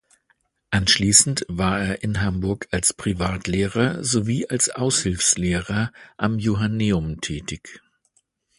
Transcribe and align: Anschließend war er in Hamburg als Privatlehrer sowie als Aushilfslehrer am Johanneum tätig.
Anschließend 0.71 1.45
war 1.47 1.79
er 1.79 2.01
in 2.01 2.21
Hamburg 2.23 2.67
als 2.71 2.91
Privatlehrer 2.91 4.03
sowie 4.03 4.47
als 4.49 4.71
Aushilfslehrer 4.71 5.91
am 6.17 6.39
Johanneum 6.39 7.21
tätig. 7.21 7.83